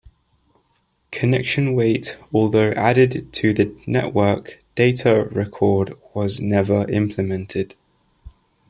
Connection 1.11 1.75
weight 1.75 2.17
although 2.33 2.71
added 2.71 3.31
to 3.33 3.53
the 3.53 3.71
network 3.85 4.63
data 4.73 5.27
record 5.31 5.93
was 6.15 6.39
never 6.39 6.89
implemented. 6.89 7.75